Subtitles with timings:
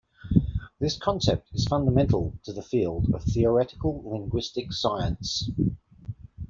[0.79, 5.51] This concept is fundamental to the field of Theoretical Linguistic Science.